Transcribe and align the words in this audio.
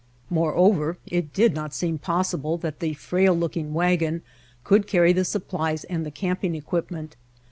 More 0.31 0.55
over, 0.55 0.97
it 1.05 1.31
did 1.31 1.53
not 1.53 1.75
seem 1.75 1.99
possible 1.99 2.57
that 2.57 2.79
the 2.79 2.95
frail 2.95 3.35
looking 3.35 3.71
wagon 3.71 4.23
could 4.63 4.87
carry 4.87 5.13
the 5.13 5.23
supplies 5.23 5.83
and 5.83 6.03
the 6.03 6.09
camping 6.09 6.55
equipment. 6.55 7.15